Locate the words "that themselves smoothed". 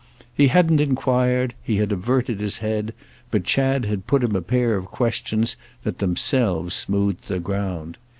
5.83-7.27